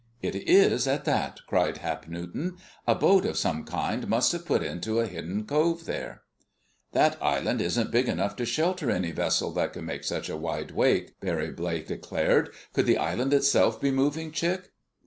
"It 0.19 0.33
is, 0.35 0.87
at 0.87 1.05
that!" 1.05 1.41
cried 1.45 1.77
Hap 1.77 2.07
Newton. 2.07 2.57
"A 2.87 2.95
boat 2.95 3.23
of 3.23 3.37
some 3.37 3.63
kind 3.65 4.07
must 4.07 4.31
have 4.31 4.47
put 4.47 4.63
into 4.63 4.99
a 4.99 5.05
hidden 5.05 5.45
cove 5.45 5.85
there." 5.85 6.23
"That 6.93 7.21
island 7.21 7.61
isn't 7.61 7.91
big 7.91 8.07
enough 8.09 8.35
to 8.37 8.45
shelter 8.45 8.89
any 8.89 9.11
vessel 9.11 9.51
that 9.51 9.73
could 9.73 9.83
make 9.83 10.03
such 10.03 10.27
a 10.27 10.35
wide 10.35 10.71
wake," 10.71 11.19
Barry 11.19 11.51
Blake 11.51 11.85
declared. 11.85 12.49
"Could 12.73 12.87
the 12.87 12.97
island 12.97 13.31
itself 13.31 13.79
be 13.79 13.91
moving, 13.91 14.31
Chick?" 14.31 14.71